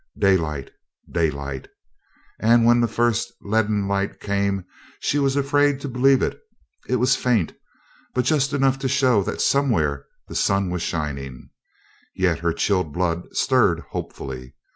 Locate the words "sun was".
10.33-10.81